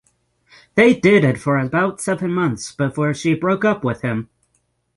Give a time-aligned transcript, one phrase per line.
[0.73, 4.29] They dated for about seven months before she broke up with him.